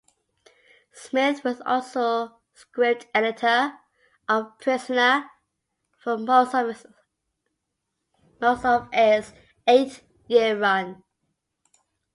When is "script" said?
2.55-3.05